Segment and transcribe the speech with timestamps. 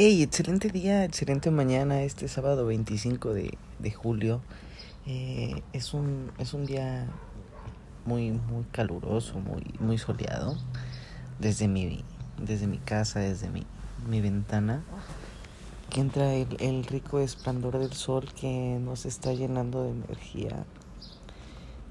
[0.00, 4.40] Hey, excelente día, excelente mañana, este sábado 25 de, de julio.
[5.06, 7.08] Eh, es, un, es un día
[8.04, 10.56] muy, muy caluroso, muy, muy soleado.
[11.40, 12.04] Desde mi,
[12.40, 13.66] desde mi casa, desde mi,
[14.08, 14.84] mi ventana,
[15.90, 20.64] que entra el, el rico esplendor del sol que nos está llenando de energía.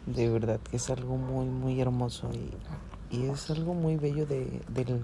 [0.06, 4.62] De verdad que es algo muy, muy hermoso y, y es algo muy bello de,
[4.70, 5.02] del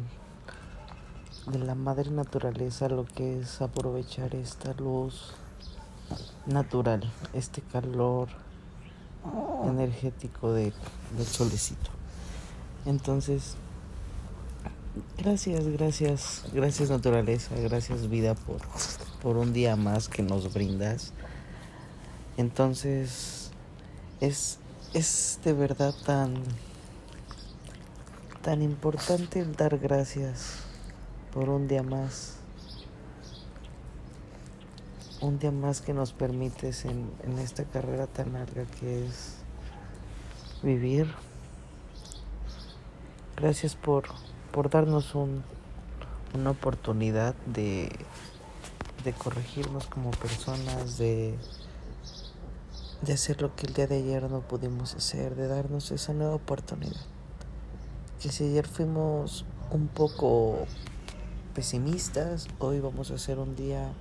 [1.47, 5.33] de la madre naturaleza lo que es aprovechar esta luz
[6.45, 8.29] natural, este calor
[9.65, 10.73] energético de,
[11.17, 11.91] del solecito.
[12.85, 13.55] Entonces,
[15.17, 18.61] gracias, gracias, gracias naturaleza, gracias vida por,
[19.21, 21.11] por un día más que nos brindas.
[22.37, 23.51] Entonces,
[24.21, 24.59] es,
[24.93, 26.35] es de verdad tan,
[28.41, 30.72] tan importante el dar gracias
[31.33, 32.37] por un día más.
[35.21, 39.37] Un día más que nos permites en, en esta carrera tan larga que es
[40.61, 41.11] vivir.
[43.37, 44.03] Gracias por,
[44.51, 45.43] por darnos un,
[46.35, 47.89] una oportunidad de,
[49.03, 51.35] de corregirnos como personas, de,
[53.01, 56.35] de hacer lo que el día de ayer no pudimos hacer, de darnos esa nueva
[56.35, 57.01] oportunidad.
[58.21, 60.67] Que si ayer fuimos un poco
[61.53, 63.91] pesimistas, hoy vamos a hacer un día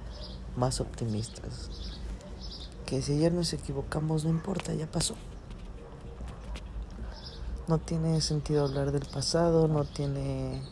[0.56, 1.70] más optimistas.
[2.86, 5.14] Que si ayer nos equivocamos, no importa, ya pasó.
[7.68, 10.62] No tiene sentido hablar del pasado, no tiene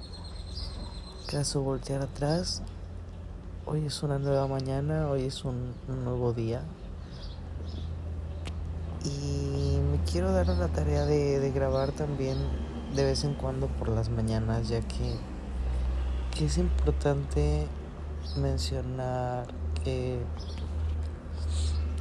[1.27, 2.63] caso voltear atrás.
[3.67, 6.63] Hoy es una nueva mañana, hoy es un, nuevo día.
[9.05, 12.37] Y me quiero dar la tarea de, de grabar también
[12.95, 15.17] de vez en cuando por las mañanas, ya que
[16.45, 17.67] es importante
[18.37, 19.47] mencionar
[19.85, 20.19] que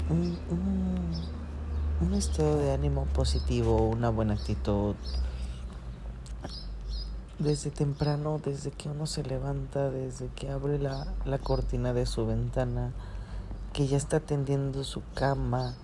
[0.09, 4.95] un, un, un, estado de ánimo positivo, una buena actitud,
[7.37, 12.25] desde temprano, desde que uno se levanta, desde que abre la, la cortina de su
[12.25, 12.93] ventana,
[13.73, 15.75] que ya está tendiendo su cama,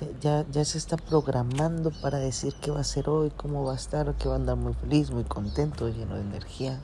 [0.00, 3.72] ya, ya, ya, se está programando para decir qué va a hacer hoy, cómo va
[3.72, 6.80] a estar, que va a andar muy feliz, muy contento, lleno de energía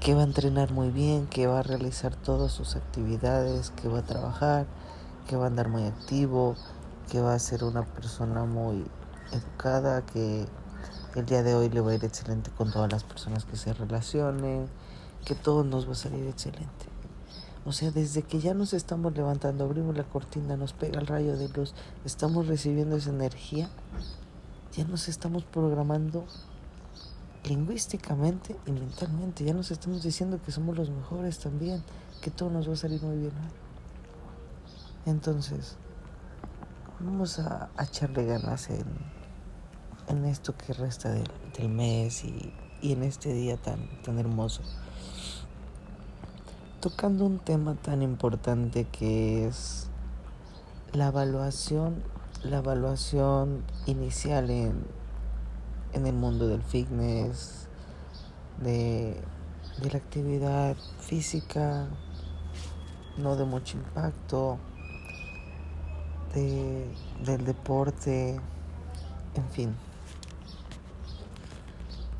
[0.00, 3.98] que va a entrenar muy bien, que va a realizar todas sus actividades, que va
[3.98, 4.66] a trabajar,
[5.28, 6.56] que va a andar muy activo,
[7.10, 8.86] que va a ser una persona muy
[9.30, 10.46] educada, que
[11.14, 13.74] el día de hoy le va a ir excelente con todas las personas que se
[13.74, 14.68] relacionen,
[15.26, 16.86] que todo nos va a salir excelente.
[17.66, 21.36] O sea, desde que ya nos estamos levantando, abrimos la cortina, nos pega el rayo
[21.36, 21.74] de luz,
[22.06, 23.68] estamos recibiendo esa energía,
[24.72, 26.24] ya nos estamos programando
[27.44, 29.44] lingüísticamente y mentalmente.
[29.44, 31.82] Ya nos estamos diciendo que somos los mejores también,
[32.20, 33.32] que todo nos va a salir muy bien.
[35.06, 35.76] Entonces,
[37.00, 38.84] vamos a, a echarle ganas en,
[40.08, 42.52] en, esto que resta del, del mes y,
[42.82, 44.62] y, en este día tan, tan hermoso.
[46.80, 49.88] Tocando un tema tan importante que es
[50.92, 52.02] la evaluación,
[52.42, 54.99] la evaluación inicial en
[55.92, 57.68] en el mundo del fitness,
[58.60, 59.20] de,
[59.82, 61.88] de la actividad física,
[63.16, 64.58] no de mucho impacto,
[66.34, 66.86] de,
[67.24, 68.40] del deporte,
[69.34, 69.74] en fin.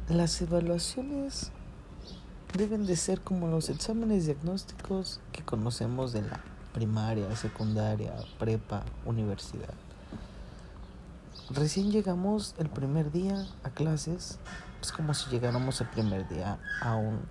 [0.08, 1.52] Las evaluaciones
[2.56, 6.40] deben de ser como los exámenes diagnósticos que conocemos de la
[6.72, 9.74] primaria, secundaria, prepa, universidad.
[11.52, 14.38] Recién llegamos el primer día a clases,
[14.80, 17.22] es como si llegáramos el primer día a un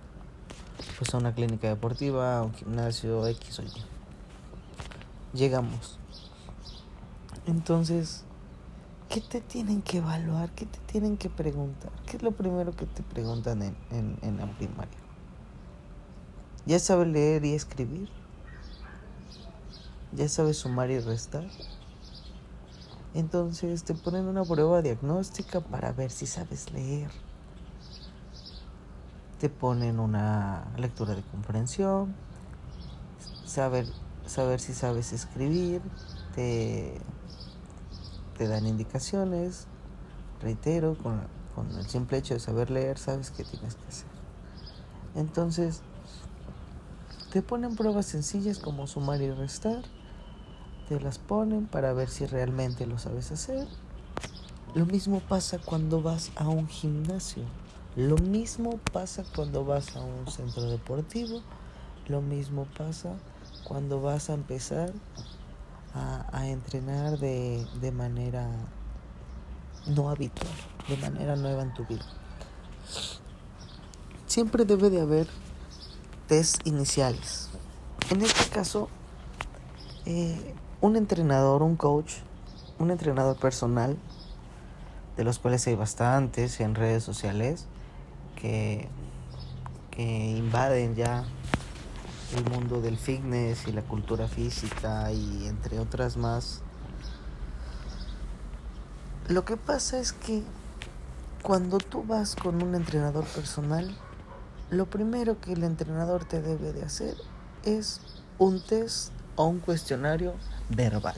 [0.98, 3.72] pues a una clínica deportiva, a un gimnasio X o Y.
[5.32, 5.98] Llegamos.
[7.46, 8.24] Entonces,
[9.08, 10.50] ¿qué te tienen que evaluar?
[10.50, 11.90] ¿Qué te tienen que preguntar?
[12.04, 14.98] ¿Qué es lo primero que te preguntan en, en, en la primaria?
[16.66, 18.10] ¿Ya sabes leer y escribir?
[20.12, 21.46] ¿Ya sabes sumar y restar?
[23.12, 27.10] Entonces te ponen una prueba diagnóstica para ver si sabes leer.
[29.40, 32.14] Te ponen una lectura de comprensión,
[33.44, 33.86] saber,
[34.26, 35.82] saber si sabes escribir,
[36.34, 37.00] te,
[38.38, 39.66] te dan indicaciones,
[40.40, 41.22] reitero, con,
[41.54, 44.08] con el simple hecho de saber leer, sabes qué tienes que hacer.
[45.16, 45.80] Entonces,
[47.32, 49.82] te ponen pruebas sencillas como sumar y restar
[50.90, 53.68] te las ponen para ver si realmente lo sabes hacer.
[54.74, 57.44] Lo mismo pasa cuando vas a un gimnasio.
[57.94, 61.42] Lo mismo pasa cuando vas a un centro deportivo.
[62.08, 63.14] Lo mismo pasa
[63.62, 64.92] cuando vas a empezar
[65.94, 68.48] a, entrenar de, de manera
[69.86, 70.50] no habitual,
[70.88, 72.04] de manera nueva en tu vida.
[74.26, 75.28] Siempre debe de haber
[76.26, 77.48] test iniciales.
[78.10, 78.88] En este caso,
[80.04, 82.14] eh, un entrenador, un coach,
[82.78, 83.96] un entrenador personal,
[85.16, 87.66] de los cuales hay bastantes en redes sociales,
[88.36, 88.88] que,
[89.90, 91.24] que invaden ya
[92.36, 96.62] el mundo del fitness y la cultura física y entre otras más.
[99.28, 100.42] Lo que pasa es que
[101.42, 103.94] cuando tú vas con un entrenador personal,
[104.70, 107.16] lo primero que el entrenador te debe de hacer
[107.64, 108.00] es
[108.38, 110.34] un test o un cuestionario
[110.70, 111.16] verbal.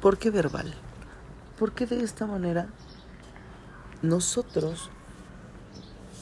[0.00, 0.74] ¿Por qué verbal?
[1.58, 2.68] Porque de esta manera
[4.02, 4.90] nosotros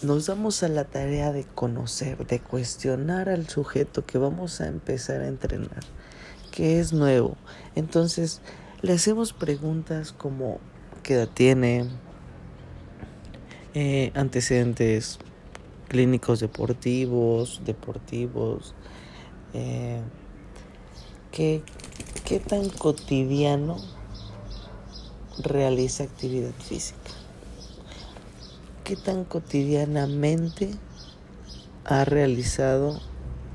[0.03, 5.23] nos damos a la tarea de conocer, de cuestionar al sujeto que vamos a empezar
[5.23, 5.83] a entrenar,
[6.51, 7.37] que es nuevo.
[7.75, 8.41] Entonces,
[8.83, 10.61] le hacemos preguntas como
[11.03, 11.89] qué edad tiene,
[13.75, 15.19] eh, antecedentes
[15.89, 18.75] clínicos deportivos, deportivos,
[19.55, 20.01] eh,
[21.33, 21.63] ¿qué,
[22.25, 23.77] qué tan cotidiano
[25.39, 27.11] realiza actividad física
[28.85, 30.71] qué tan cotidianamente
[31.87, 33.01] ha realizado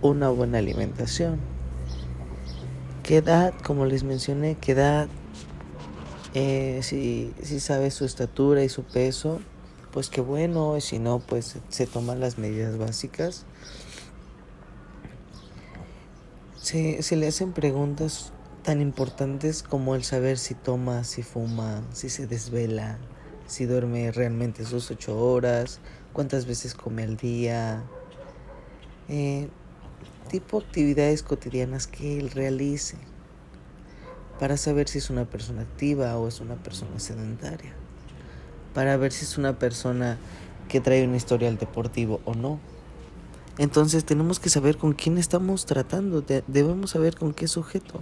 [0.01, 1.39] una buena alimentación.
[3.03, 5.07] ¿Qué edad, como les mencioné, qué edad,
[6.33, 9.39] eh, si, si sabe su estatura y su peso,
[9.91, 13.45] pues qué bueno, y si no, pues se toman las medidas básicas.
[16.69, 18.31] Se, se le hacen preguntas
[18.61, 22.99] tan importantes como el saber si toma, si fuma, si se desvela,
[23.47, 25.79] si duerme realmente sus ocho horas,
[26.13, 27.81] cuántas veces come al día,
[29.07, 29.49] eh,
[30.29, 32.97] tipo actividades cotidianas que él realice
[34.39, 37.73] para saber si es una persona activa o es una persona sedentaria,
[38.75, 40.19] para ver si es una persona
[40.67, 42.59] que trae un historial deportivo o no.
[43.59, 47.99] Entonces tenemos que saber con quién estamos tratando, debemos saber con qué sujeto,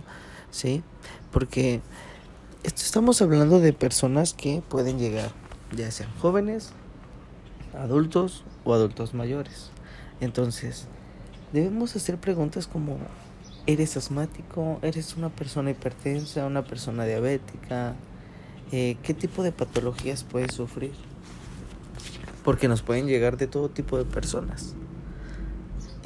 [0.51, 0.83] ¿sí?
[1.31, 1.81] Porque
[2.63, 5.31] estamos hablando de personas que pueden llegar,
[5.75, 6.73] ya sean jóvenes,
[7.75, 9.71] adultos o adultos mayores.
[10.21, 10.85] Entonces,
[11.53, 12.99] debemos hacer preguntas como,
[13.65, 14.77] ¿eres asmático?
[14.83, 16.45] ¿Eres una persona hipertensa?
[16.45, 17.95] ¿Una persona diabética?
[18.71, 20.93] Eh, ¿Qué tipo de patologías puedes sufrir?
[22.43, 24.75] Porque nos pueden llegar de todo tipo de personas.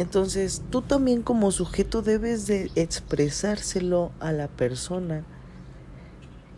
[0.01, 5.23] Entonces, tú también como sujeto debes de expresárselo a la persona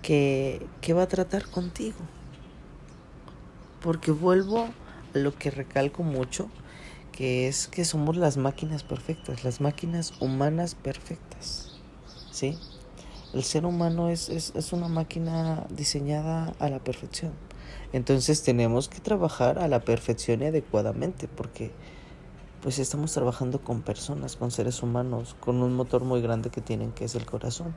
[0.01, 1.97] que, va a tratar contigo.
[3.81, 4.69] Porque vuelvo
[5.13, 6.47] a lo que recalco mucho,
[7.11, 11.81] que es que somos las máquinas perfectas, las máquinas humanas perfectas.
[12.31, 12.57] ¿Sí?
[13.33, 17.33] El ser humano es, es una máquina diseñada a la perfección.
[17.91, 21.73] Entonces tenemos que trabajar a la perfección y adecuadamente, porque
[22.63, 26.91] pues estamos trabajando con personas, con seres humanos, con un motor muy grande que tienen,
[26.93, 27.75] que es el corazón.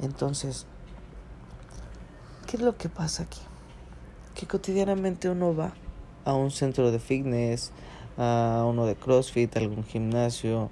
[0.00, 0.66] Entonces,
[2.48, 3.40] ¿Qué es lo que pasa aquí?
[4.34, 5.74] Que cotidianamente uno va
[6.24, 7.72] a un centro de fitness,
[8.16, 10.70] a uno de CrossFit, a algún gimnasio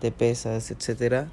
[0.00, 1.28] de pesas, etcétera,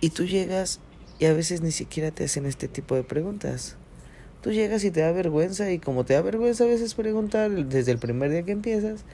[0.00, 0.80] y tú llegas
[1.18, 3.76] y a veces ni siquiera te hacen este tipo de preguntas.
[4.40, 7.92] Tú llegas y te da vergüenza y como te da vergüenza a veces preguntar desde
[7.92, 9.04] el primer día que empiezas,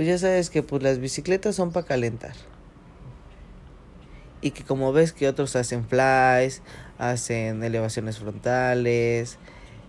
[0.00, 2.32] pues ya sabes que pues las bicicletas son para calentar
[4.40, 6.62] y que como ves que otros hacen flies,
[6.96, 9.36] hacen elevaciones frontales,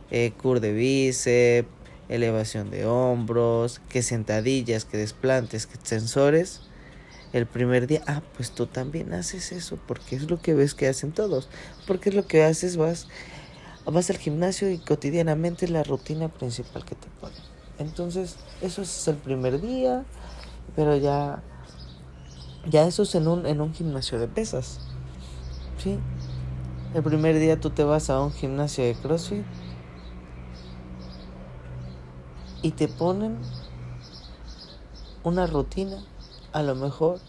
[0.09, 1.69] eh, cur de bíceps,
[2.09, 6.59] elevación de hombros, que sentadillas, que desplantes, que extensores,
[7.31, 10.89] el primer día, ah, pues tú también haces eso, porque es lo que ves que
[10.89, 11.47] hacen todos,
[11.87, 13.07] porque es lo que haces, vas,
[13.85, 17.50] vas al gimnasio y cotidianamente es la rutina principal que te ponen.
[17.81, 20.05] Entonces, eso es el primer día,
[20.75, 21.43] pero ya
[22.69, 24.79] ya eso es en un, en un gimnasio de pesas.
[25.77, 25.97] ¿Sí?
[26.93, 29.45] El primer día tú te vas a un gimnasio de CrossFit
[32.61, 33.39] y te ponen
[35.23, 36.03] una rutina,
[36.51, 37.19] a lo mejor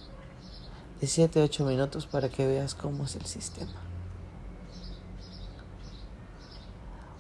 [1.01, 3.73] de 7 a 8 minutos para que veas cómo es el sistema.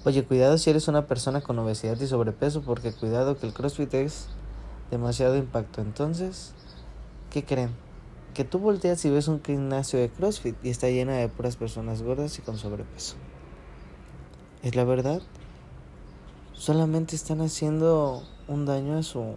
[0.04, 3.94] Oye, cuidado si eres una persona con obesidad y sobrepeso, porque cuidado que el CrossFit
[3.94, 4.26] es
[4.90, 5.80] demasiado impacto.
[5.80, 6.52] Entonces,
[7.30, 7.70] ¿qué creen?
[8.34, 12.02] que tú volteas y ves un gimnasio de CrossFit y está llena de puras personas
[12.02, 13.16] gordas y con sobrepeso.
[14.62, 15.20] ¿Es la verdad?
[16.54, 19.34] Solamente están haciendo un daño a su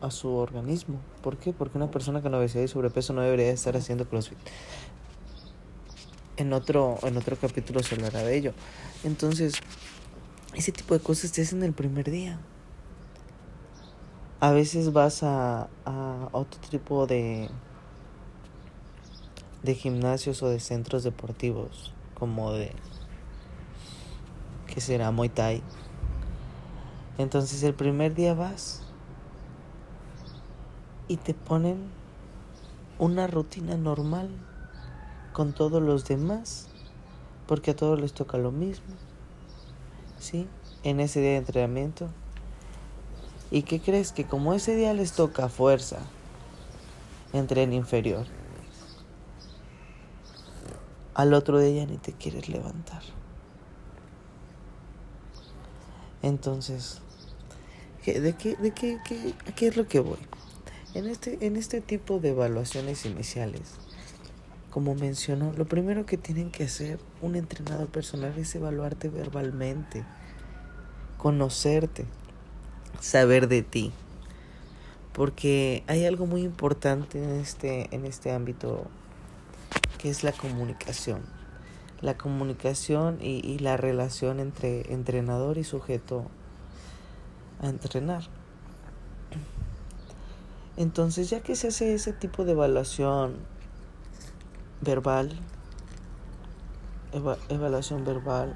[0.00, 1.00] a su organismo.
[1.22, 1.52] ¿Por qué?
[1.52, 4.38] Porque una persona con obesidad y sobrepeso no debería estar haciendo CrossFit.
[6.38, 8.52] En otro, en otro capítulo se hablará de ello.
[9.02, 9.54] Entonces,
[10.54, 12.38] ese tipo de cosas te hacen el primer día.
[14.38, 17.50] A veces vas a, a otro tipo de,
[19.64, 22.70] de gimnasios o de centros deportivos, como de,
[24.68, 25.10] ¿qué será?
[25.10, 25.60] Muay Thai.
[27.18, 28.82] Entonces el primer día vas
[31.08, 31.90] y te ponen
[33.00, 34.30] una rutina normal
[35.38, 36.66] con todos los demás,
[37.46, 38.96] porque a todos les toca lo mismo,
[40.18, 40.48] ¿sí?
[40.82, 42.08] En ese día de entrenamiento.
[43.52, 44.10] ¿Y qué crees?
[44.10, 45.98] Que como ese día les toca fuerza,
[47.32, 48.26] en inferior,
[51.14, 53.02] al otro día ni te quieres levantar.
[56.20, 57.00] Entonces,
[58.04, 60.18] ¿de qué, de qué, qué, qué es lo que voy?
[60.94, 63.78] En este, en este tipo de evaluaciones iniciales,
[64.78, 70.04] como mencionó, lo primero que tienen que hacer un entrenador personal es evaluarte verbalmente,
[71.16, 72.06] conocerte,
[73.00, 73.90] saber de ti.
[75.12, 78.86] Porque hay algo muy importante en este, en este ámbito
[79.98, 81.22] que es la comunicación.
[82.00, 86.30] La comunicación y, y la relación entre entrenador y sujeto
[87.60, 88.22] a entrenar.
[90.76, 93.57] Entonces, ya que se hace ese tipo de evaluación
[94.80, 95.32] verbal,
[97.48, 98.54] evaluación verbal,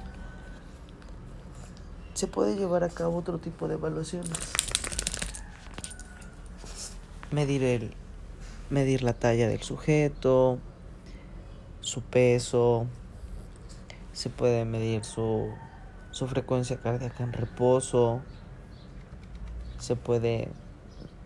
[2.15, 4.31] se puede llevar a cabo otro tipo de evaluaciones.
[7.31, 7.95] Medir el
[8.73, 10.59] medir la talla del sujeto,
[11.81, 12.87] su peso,
[14.13, 15.51] se puede medir su,
[16.11, 18.23] su frecuencia cardíaca en reposo,
[19.79, 20.49] se puede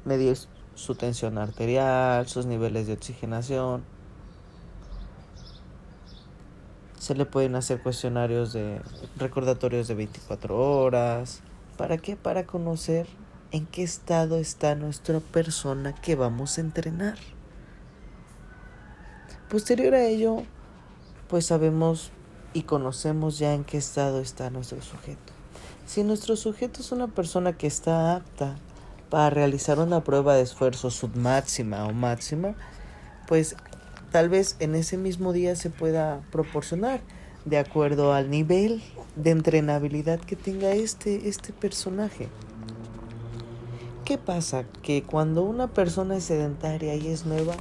[0.04, 0.36] medir
[0.74, 3.95] su tensión arterial, sus niveles de oxigenación.
[7.06, 8.80] Se le pueden hacer cuestionarios de
[9.16, 11.38] recordatorios de 24 horas.
[11.76, 12.16] ¿Para qué?
[12.16, 13.06] Para conocer
[13.52, 17.16] en qué estado está nuestra persona que vamos a entrenar.
[19.48, 20.42] Posterior a ello,
[21.28, 22.10] pues sabemos
[22.54, 25.32] y conocemos ya en qué estado está nuestro sujeto.
[25.86, 28.56] Si nuestro sujeto es una persona que está apta
[29.10, 32.56] para realizar una prueba de esfuerzo submáxima o máxima,
[33.28, 33.54] pues
[34.10, 37.00] tal vez en ese mismo día se pueda proporcionar
[37.44, 38.82] de acuerdo al nivel
[39.14, 42.28] de entrenabilidad que tenga este, este personaje.
[44.04, 44.64] ¿Qué pasa?
[44.82, 47.54] Que cuando una persona es sedentaria y es nueva,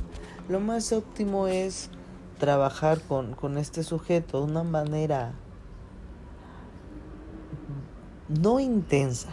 [0.49, 1.89] lo más óptimo es
[2.39, 5.33] trabajar con, con este sujeto de una manera
[8.27, 9.29] no intensa,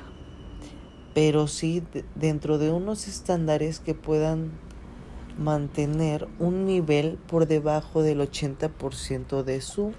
[1.15, 1.83] pero sí
[2.15, 4.53] dentro de unos estándares que puedan
[5.39, 9.93] mantener un nivel por debajo del 80% de su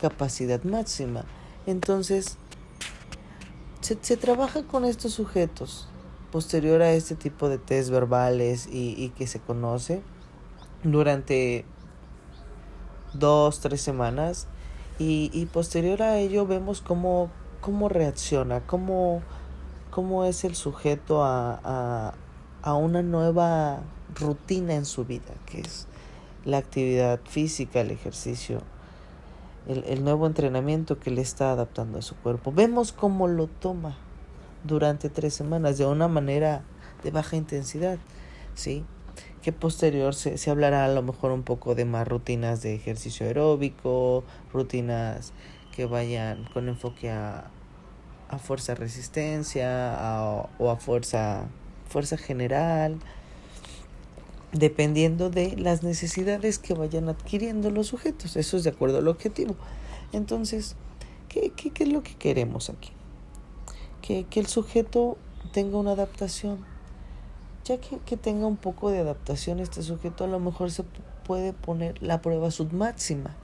[0.00, 1.24] capacidad máxima.
[1.66, 2.38] Entonces,
[3.80, 5.88] se, se, trabaja con estos sujetos
[6.30, 10.02] posterior a este tipo de test verbales y, y que se conoce
[10.82, 11.64] durante
[13.14, 14.48] dos, tres semanas
[14.98, 19.22] y, y posterior a ello vemos cómo, cómo reacciona, cómo
[19.96, 22.12] cómo es el sujeto a,
[22.62, 23.80] a, una nueva
[24.18, 25.86] rutina en su vida, que es
[26.44, 28.62] la actividad física, el ejercicio,
[29.66, 32.52] el, el, nuevo entrenamiento que le está adaptando a su cuerpo.
[32.52, 33.96] Vemos cómo lo toma
[34.64, 36.62] durante tres semanas de una manera
[37.02, 37.98] de baja intensidad,
[38.54, 38.84] ¿sí?
[39.42, 43.26] Que posterior se, se hablará a lo mejor un poco de más rutinas de ejercicio
[43.26, 45.32] aeróbico, rutinas
[45.74, 47.50] que vayan con enfoque a,
[48.28, 49.96] a fuerza resistencia
[50.58, 51.46] o a fuerza,
[51.88, 52.98] fuerza general,
[54.58, 58.36] dependiendo de las necesidades que vayan adquiriendo los sujetos.
[58.36, 59.56] Eso es de acuerdo al objetivo.
[60.12, 60.76] Entonces,
[61.28, 62.90] ¿qué, qué, qué es lo que queremos aquí?
[64.02, 65.18] Que, que, el sujeto
[65.52, 66.64] tenga una adaptación.
[67.64, 70.84] Ya que, que tenga un poco de adaptación este sujeto, a lo mejor se
[71.26, 73.36] puede poner la prueba submáxima.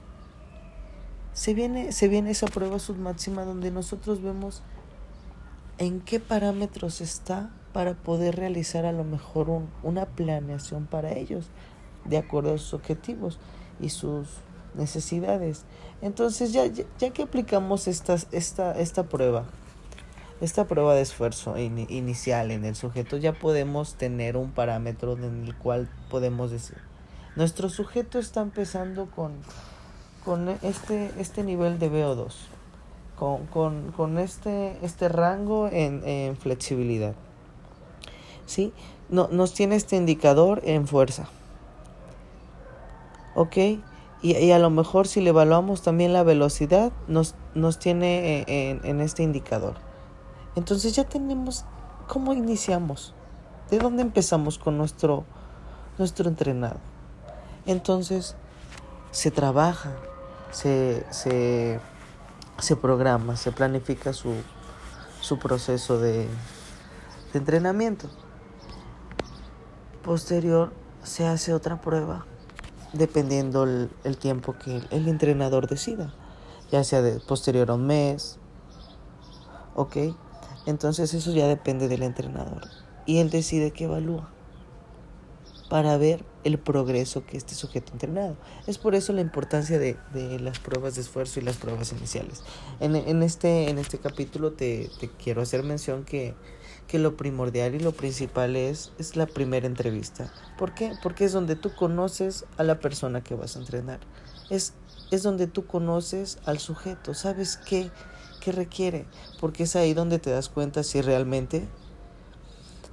[1.33, 4.63] Se viene, se viene esa prueba submáxima donde nosotros vemos
[5.77, 11.49] en qué parámetros está para poder realizar a lo mejor un, una planeación para ellos
[12.05, 13.39] de acuerdo a sus objetivos
[13.79, 14.27] y sus
[14.75, 15.65] necesidades.
[16.01, 19.45] Entonces ya, ya, que aplicamos esta, esta, esta prueba,
[20.41, 25.55] esta prueba de esfuerzo inicial en el sujeto, ya podemos tener un parámetro en el
[25.55, 26.77] cual podemos decir,
[27.35, 29.33] nuestro sujeto está empezando con,
[30.23, 32.52] con este, este nivel de VO2
[33.51, 37.13] con, con, este, este rango en, en flexibilidad.
[38.45, 38.73] ¿Sí?
[39.09, 41.27] No, nos tiene este indicador en fuerza.
[43.35, 43.57] ¿Ok?
[44.21, 48.85] Y, a lo mejor si le evaluamos también la velocidad, nos, nos tiene eh, en,
[48.85, 49.75] en este indicador.
[50.55, 51.65] Entonces ya tenemos
[52.07, 53.13] cómo iniciamos,
[53.69, 55.25] de dónde empezamos con nuestro,
[55.97, 56.79] nuestro entrenado.
[57.65, 58.35] Entonces
[59.11, 59.91] se trabaja,
[60.51, 61.79] se, se,
[62.59, 64.33] se programa, se planifica su,
[65.21, 66.27] su proceso de,
[67.31, 68.09] de entrenamiento.
[70.03, 72.25] Posterior se hace otra prueba
[72.93, 76.13] dependiendo el, el, tiempo que el entrenador decida,
[76.71, 78.37] ya sea de posterior a un mes,
[79.75, 79.97] ¿ok?
[80.65, 82.63] Entonces eso ya depende del entrenador
[83.05, 84.29] y él decide qué evalúa
[85.73, 88.37] para ver el progreso que este sujeto ha entrenado.
[88.67, 92.43] Es por eso la importancia de, de las pruebas de esfuerzo y las pruebas iniciales.
[92.79, 96.35] En, en este, en este capítulo te, te quiero hacer mención que
[96.85, 100.31] que lo primordial y lo principal es, es la primera entrevista.
[100.59, 100.91] ¿Por qué?
[101.01, 103.99] Porque es donde tú conoces a la persona que vas a entrenar.
[104.51, 104.73] Es,
[105.09, 107.89] es donde tú conoces al sujeto, sabes qué,
[108.41, 109.07] qué requiere,
[109.39, 111.67] porque es ahí donde te das cuenta si realmente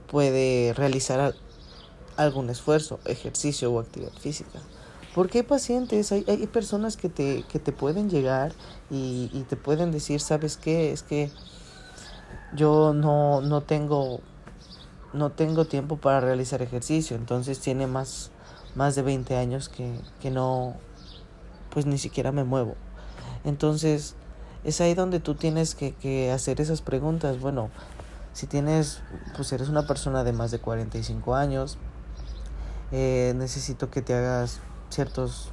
[0.07, 1.35] puede realizar
[2.17, 4.61] algún esfuerzo, ejercicio o actividad física.
[5.15, 8.53] Porque hay pacientes, hay, hay personas que te, que te pueden llegar
[8.91, 10.93] y, te pueden decir, ¿sabes qué?
[10.93, 11.31] Es que
[12.55, 14.21] yo no, no tengo
[15.13, 18.31] no tengo tiempo para realizar ejercicio, entonces tiene más,
[18.77, 20.77] más de 20 años que, que no,
[21.71, 22.77] pues ni siquiera me muevo.
[23.45, 24.15] Entonces,
[24.63, 27.41] es ahí donde tú tienes que, que hacer esas preguntas.
[27.41, 27.71] Bueno,
[28.33, 29.03] si tienes,
[29.37, 31.79] pues eres una persona de más de 45 años,
[32.93, 35.49] eh, necesito que te hagas ciertos,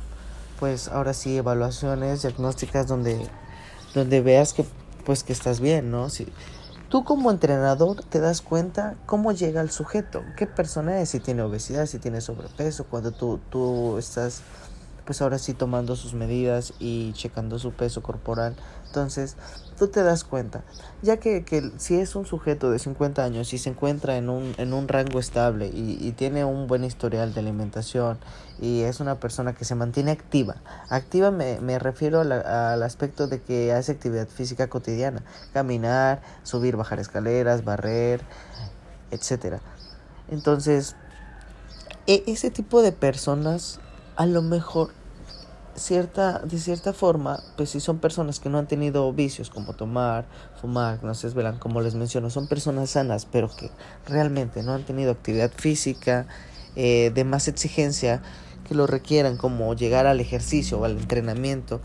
[0.60, 3.28] pues ahora sí, evaluaciones diagnósticas donde,
[3.94, 4.66] donde veas que,
[5.06, 6.10] pues que estás bien, ¿no?
[6.10, 6.28] Si,
[6.90, 11.42] Tú como entrenador te das cuenta cómo llega el sujeto, qué persona es, si tiene
[11.42, 14.42] obesidad, si tiene sobrepeso, cuando tú, tú estás
[15.08, 18.58] pues ahora sí tomando sus medidas y checando su peso corporal.
[18.86, 19.38] Entonces,
[19.80, 20.64] tú te das cuenta,
[21.02, 24.54] ya que, que si es un sujeto de 50 años y se encuentra en un,
[24.58, 28.20] en un rango estable y, y tiene un buen historial de alimentación
[28.60, 30.58] y es una persona que se mantiene activa,
[30.90, 37.00] activa me, me refiero al aspecto de que hace actividad física cotidiana, caminar, subir, bajar
[37.00, 38.22] escaleras, barrer,
[39.12, 39.62] etcétera.
[40.30, 40.98] Entonces,
[42.08, 43.80] e, ese tipo de personas
[44.18, 44.90] a lo mejor
[45.78, 50.26] cierta, de cierta forma, pues si son personas que no han tenido vicios como tomar,
[50.60, 53.70] fumar, no se desvelan, como les menciono, son personas sanas, pero que
[54.06, 56.28] realmente no han tenido actividad física
[56.76, 58.22] eh, de más exigencia
[58.68, 61.80] que lo requieran, como llegar al ejercicio o al entrenamiento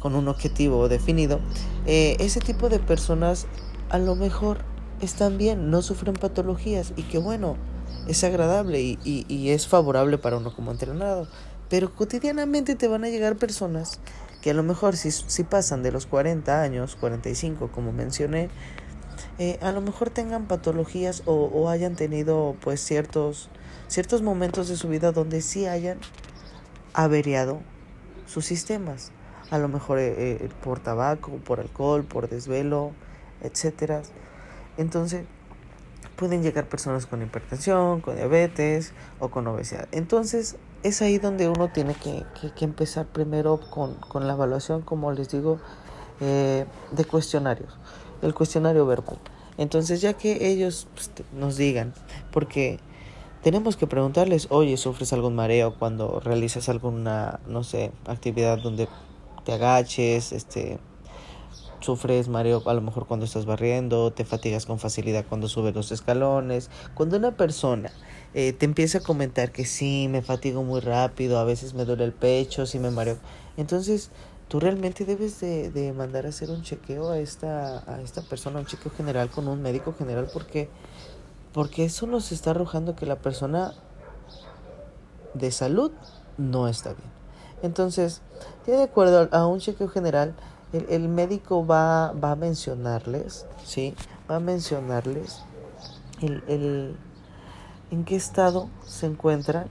[0.00, 1.40] con un objetivo definido,
[1.86, 3.46] eh, ese tipo de personas
[3.88, 4.58] a lo mejor
[5.00, 7.56] están bien, no sufren patologías y que bueno,
[8.08, 11.28] es agradable y, y, y es favorable para uno como entrenado.
[11.72, 13.98] Pero cotidianamente te van a llegar personas
[14.42, 18.50] que a lo mejor si, si pasan de los 40 años, 45 como mencioné,
[19.38, 23.48] eh, a lo mejor tengan patologías o, o, hayan tenido pues ciertos,
[23.88, 25.96] ciertos momentos de su vida donde sí hayan
[26.92, 27.60] averiado
[28.26, 29.10] sus sistemas.
[29.50, 32.92] A lo mejor eh, eh, por tabaco, por alcohol, por desvelo,
[33.40, 34.02] etcétera.
[34.76, 35.24] Entonces,
[36.16, 39.88] pueden llegar personas con hipertensión, con diabetes o con obesidad.
[39.92, 44.82] Entonces, es ahí donde uno tiene que, que, que empezar primero con, con, la evaluación,
[44.82, 45.58] como les digo,
[46.20, 47.78] eh, de cuestionarios,
[48.22, 49.18] el cuestionario verbal.
[49.58, 51.94] Entonces, ya que ellos pues, nos digan,
[52.32, 52.78] porque
[53.42, 58.88] tenemos que preguntarles, oye, ¿sufres algún mareo cuando realizas alguna, no sé, actividad donde
[59.44, 60.78] te agaches, este,
[61.82, 65.92] sufres mareo a lo mejor cuando estás barriendo, te fatigas con facilidad cuando subes los
[65.92, 66.70] escalones.
[66.94, 67.90] Cuando una persona
[68.34, 72.04] eh, te empieza a comentar que sí, me fatigo muy rápido, a veces me duele
[72.04, 73.18] el pecho, sí me mareo.
[73.56, 74.10] Entonces,
[74.48, 78.60] tú realmente debes de, de mandar a hacer un chequeo a esta, a esta persona,
[78.60, 80.68] un chequeo general con un médico general, porque,
[81.52, 83.74] porque eso nos está arrojando que la persona
[85.34, 85.92] de salud
[86.38, 87.10] no está bien.
[87.62, 88.22] Entonces,
[88.66, 90.34] ya de acuerdo a un chequeo general,
[90.72, 93.94] el, el médico va, va a mencionarles, ¿sí?
[94.30, 95.42] Va a mencionarles
[96.20, 96.96] el, el
[97.90, 99.66] en qué estado se encuentran,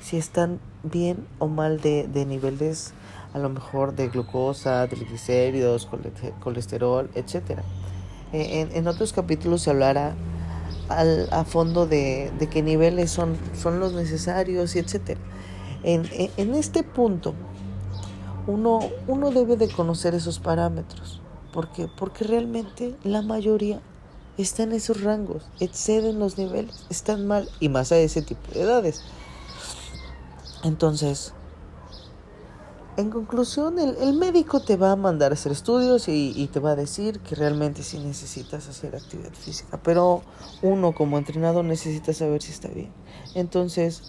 [0.00, 2.92] si están bien o mal de, de niveles
[3.32, 5.88] a lo mejor de glucosa, triglicéridos,
[6.40, 7.60] colesterol, etc.
[8.32, 10.14] En, en, otros capítulos se hablará
[10.88, 15.16] al, a fondo de, de, qué niveles son, son los necesarios, etc.
[15.84, 17.34] En, en, en, este punto,
[18.46, 21.20] uno, uno debe de conocer esos parámetros.
[21.52, 23.80] Porque, porque realmente la mayoría
[24.38, 28.62] está en esos rangos, exceden los niveles, están mal y más a ese tipo de
[28.62, 29.02] edades.
[30.62, 31.34] Entonces,
[32.96, 36.76] en conclusión, el, médico te va a mandar a hacer estudios y, te va a
[36.76, 39.80] decir que realmente sí necesitas hacer actividad física.
[39.82, 40.22] Pero
[40.60, 42.92] uno como entrenador necesita saber si está bien.
[43.34, 44.02] Entonces,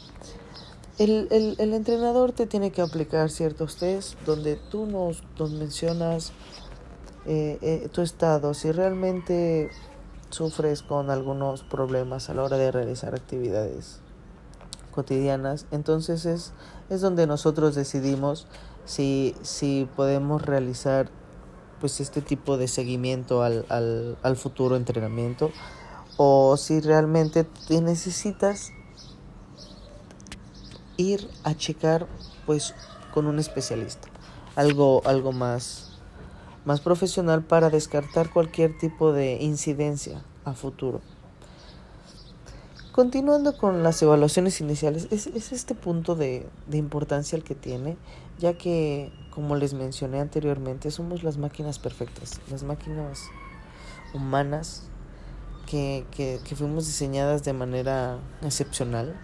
[1.03, 6.31] el, el, entrenador te tiene que aplicar ciertos test donde tú nos, mencionas
[7.25, 9.69] eh, eh, tu estado, si realmente
[10.29, 13.99] sufres con algunos problemas a la hora de realizar actividades
[14.91, 16.53] cotidianas, entonces es,
[16.89, 18.47] es donde nosotros decidimos
[18.85, 21.09] si, si podemos realizar
[21.79, 25.51] pues este tipo de seguimiento al, al, al futuro entrenamiento
[26.17, 28.71] o si realmente te necesitas
[31.01, 32.07] ir a checar
[32.45, 32.73] pues
[33.13, 34.07] con un especialista.
[34.55, 35.99] Algo algo más
[36.63, 41.01] más profesional para descartar cualquier tipo de incidencia a futuro.
[42.91, 47.97] Continuando con las evaluaciones iniciales es, es este punto de, de importancia el que tiene
[48.41, 53.19] ya que, como les mencioné anteriormente, somos las máquinas perfectas, las máquinas
[54.15, 54.83] humanas
[55.67, 59.15] que, que, fuimos diseñadas de manera excepcional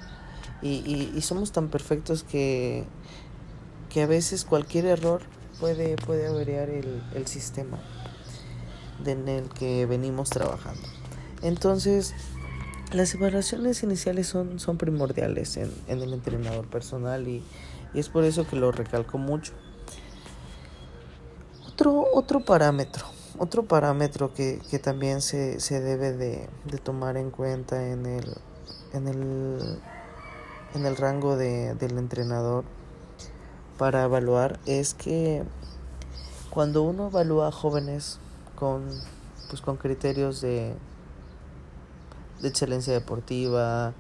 [0.62, 2.84] y, y, somos tan perfectos que,
[3.90, 5.22] que, a veces cualquier error
[5.60, 7.78] puede, puede averiar el, el sistema
[9.06, 10.88] en el que venimos trabajando.
[11.44, 12.16] Entonces,
[12.92, 17.44] las evaluaciones iniciales son, son primordiales en, en el entrenador personal y,
[17.94, 19.54] y es por eso que lo recalco mucho.
[21.68, 23.06] Otro, otro parámetro,
[23.38, 26.50] otro parámetro que, también se, debe de,
[26.84, 28.34] tomar en cuenta en el,
[28.94, 29.80] en el,
[30.78, 32.64] en el rango del entrenador
[33.78, 35.44] para evaluar es que
[36.50, 38.20] cuando uno evalúa a jóvenes
[38.56, 38.88] con,
[39.50, 40.74] pues, con criterios de,
[42.42, 43.94] de excelencia deportiva,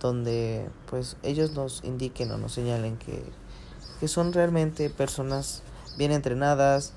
[0.00, 3.22] donde pues ellos nos indiquen o nos señalen que,
[4.00, 5.62] que son realmente personas
[5.96, 6.92] bien entrenadas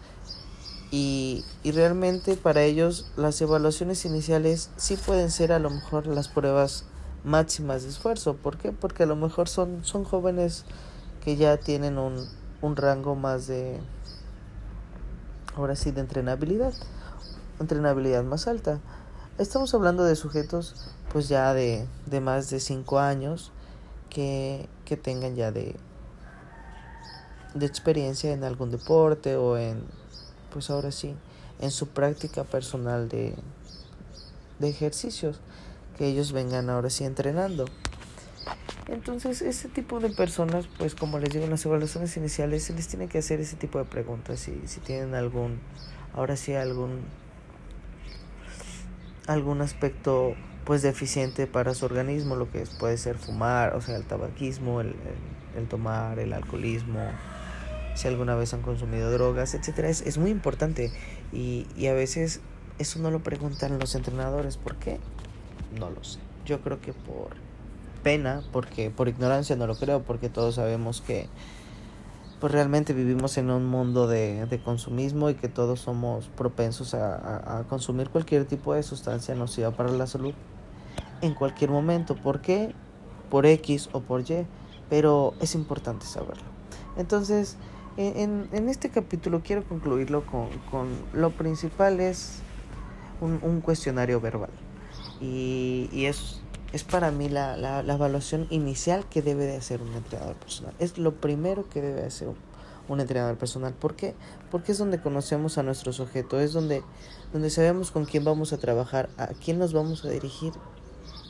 [0.92, 6.28] y, y, realmente para ellos las evaluaciones iniciales sí pueden ser a lo mejor las
[6.28, 6.86] pruebas
[7.26, 8.36] máximas de esfuerzo.
[8.36, 8.72] ¿Por qué?
[8.72, 10.64] Porque a lo mejor son, son jóvenes
[11.24, 12.28] que ya tienen un,
[12.62, 13.80] un rango más de,
[15.56, 16.74] ahora sí, de entrenabilidad,
[17.60, 18.80] entrenabilidad más alta.
[19.38, 23.52] Estamos hablando de sujetos pues ya de, de más de 5 años
[24.10, 25.76] que, que tengan ya de,
[27.54, 29.84] de experiencia en algún deporte o en
[30.52, 31.16] pues ahora sí
[31.60, 33.36] en su práctica personal de,
[34.60, 35.40] de ejercicios
[35.98, 37.66] que ellos vengan ahora sí entrenando.
[38.88, 42.88] Entonces, ese tipo de personas, pues como les digo en las evaluaciones iniciales, se les
[42.88, 44.40] tiene que hacer ese tipo de preguntas.
[44.40, 45.60] Si, si tienen algún,
[46.14, 47.02] ahora sí, algún
[49.28, 54.04] algún aspecto pues deficiente para su organismo, lo que puede ser fumar, o sea, el
[54.04, 54.96] tabaquismo, el,
[55.56, 57.02] el, tomar, el alcoholismo,
[57.94, 60.92] si alguna vez han consumido drogas, etcétera, es, es muy importante
[61.32, 62.42] y, y a veces
[62.80, 65.00] eso no lo preguntan los entrenadores, ¿por qué?
[65.80, 66.20] No lo sé.
[66.46, 67.36] Yo creo que por
[68.04, 71.28] pena, porque por ignorancia no lo creo, porque todos sabemos que
[72.40, 77.60] pues realmente vivimos en un mundo de, de consumismo y que todos somos propensos a,
[77.60, 80.34] a, consumir cualquier tipo de sustancia nociva para la salud
[81.22, 82.16] en cualquier momento.
[82.16, 82.76] ¿Por qué?
[83.30, 84.46] Por X o por Y.
[84.90, 86.44] Pero es importante saberlo.
[86.98, 87.58] Entonces,
[87.98, 92.42] en, en este capítulo quiero concluirlo con, con lo principal es
[93.22, 94.52] un, un cuestionario verbal.
[95.26, 96.42] Y, es
[96.74, 100.74] es para mí la, la, evaluación inicial que debe de hacer un entrenador personal.
[100.78, 102.28] Es lo primero que debe hacer
[102.90, 103.74] un, entrenador personal.
[103.74, 104.14] ¿Por qué?
[104.52, 106.84] Porque es donde conocemos a nuestro sujeto, es donde,
[107.32, 110.52] donde sabemos con quién vamos a trabajar, a quién nos vamos a dirigir,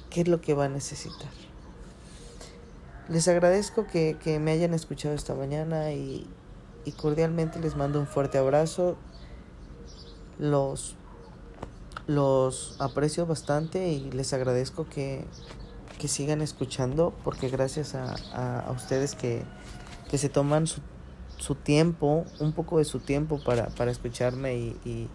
[0.09, 1.29] qué es lo que va a necesitar.
[3.07, 6.27] Les agradezco que, que me hayan escuchado esta mañana y,
[6.85, 8.97] y cordialmente les mando un fuerte abrazo.
[10.39, 10.95] Los
[12.07, 15.25] los aprecio bastante y les agradezco que,
[15.97, 18.15] que sigan escuchando porque gracias a,
[18.67, 19.43] a, ustedes que,
[20.09, 20.81] que, se toman su,
[21.37, 25.09] su, tiempo, un poco de su tiempo para, para escucharme y, y,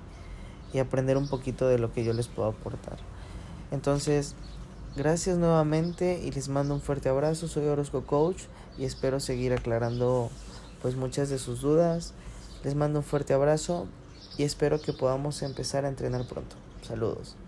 [0.72, 2.98] y, aprender un poquito de lo que yo les puedo aportar.
[3.70, 4.34] Entonces,
[4.96, 7.46] gracias nuevamente y les mando un fuerte abrazo.
[7.46, 8.42] Soy Orozco Coach
[8.78, 10.30] y espero seguir aclarando
[10.82, 12.14] pues muchas de sus dudas.
[12.64, 13.86] Les mando un fuerte abrazo
[14.36, 16.56] y espero que podamos empezar a entrenar pronto.
[16.90, 17.39] Saludos.